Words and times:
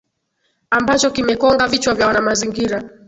ambacho 0.71 1.11
kimekonga 1.11 1.67
vichwa 1.67 1.93
vya 1.93 2.07
wanamazingira 2.07 2.83